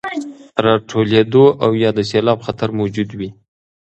[0.65, 3.29] راټولېدو او يا د سيلاب خطر موجود وي،